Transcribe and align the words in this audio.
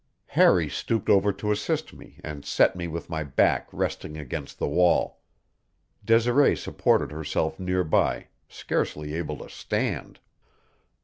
Harry 0.29 0.67
stooped 0.67 1.09
over 1.09 1.31
to 1.31 1.51
assist 1.51 1.93
me 1.93 2.19
and 2.23 2.43
set 2.43 2.75
me 2.75 2.87
with 2.87 3.07
my 3.07 3.23
back 3.23 3.69
resting 3.71 4.17
against 4.17 4.57
the 4.57 4.67
wall. 4.67 5.21
Desiree 6.03 6.55
supported 6.57 7.11
herself 7.11 7.59
near 7.59 7.83
by, 7.83 8.25
scarcely 8.49 9.13
able 9.13 9.37
to 9.37 9.47
stand. 9.47 10.19